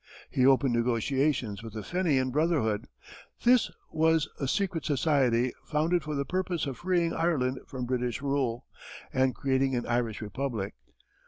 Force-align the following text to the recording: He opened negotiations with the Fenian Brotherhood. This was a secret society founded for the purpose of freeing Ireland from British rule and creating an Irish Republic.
He 0.31 0.47
opened 0.47 0.73
negotiations 0.73 1.61
with 1.61 1.73
the 1.73 1.83
Fenian 1.83 2.31
Brotherhood. 2.31 2.87
This 3.43 3.69
was 3.91 4.27
a 4.39 4.47
secret 4.47 4.83
society 4.83 5.53
founded 5.63 6.01
for 6.01 6.15
the 6.15 6.25
purpose 6.25 6.65
of 6.65 6.79
freeing 6.79 7.13
Ireland 7.13 7.59
from 7.67 7.85
British 7.85 8.19
rule 8.19 8.65
and 9.13 9.35
creating 9.35 9.75
an 9.75 9.85
Irish 9.85 10.19
Republic. 10.19 10.73